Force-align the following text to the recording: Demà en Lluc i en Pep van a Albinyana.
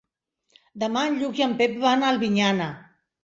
Demà 0.83 1.03
en 1.09 1.19
Lluc 1.19 1.41
i 1.41 1.45
en 1.47 1.53
Pep 1.61 1.77
van 1.85 2.05
a 2.05 2.09
Albinyana. 2.15 2.73